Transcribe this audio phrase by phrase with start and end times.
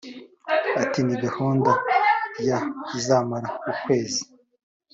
[0.83, 1.71] Ati “Ni gahunda
[2.47, 2.59] ya
[2.97, 4.21] izamara ukwezi